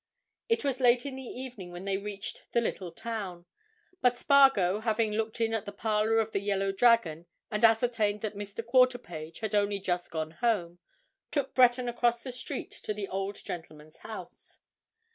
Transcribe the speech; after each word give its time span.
It 0.49 0.63
was 0.63 0.79
late 0.79 1.05
in 1.05 1.15
the 1.15 1.21
evening 1.21 1.71
when 1.71 1.85
they 1.85 1.95
reached 1.97 2.51
the 2.53 2.59
little 2.59 2.91
town, 2.91 3.45
but 4.01 4.17
Spargo, 4.17 4.79
having 4.79 5.11
looked 5.11 5.39
in 5.39 5.53
at 5.53 5.65
the 5.65 5.71
parlour 5.71 6.17
of 6.17 6.31
the 6.31 6.39
"Yellow 6.39 6.71
Dragon" 6.71 7.27
and 7.51 7.63
ascertained 7.63 8.21
that 8.21 8.33
Mr. 8.35 8.65
Quarterpage 8.65 9.41
had 9.41 9.53
only 9.53 9.77
just 9.77 10.09
gone 10.09 10.31
home, 10.31 10.79
took 11.29 11.53
Breton 11.53 11.87
across 11.87 12.23
the 12.23 12.31
street 12.31 12.71
to 12.81 12.95
the 12.95 13.07
old 13.09 13.43
gentleman's 13.45 13.97
house. 13.97 14.61